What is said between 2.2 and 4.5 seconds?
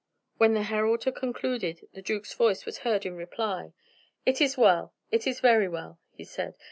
voice was heard in reply: "It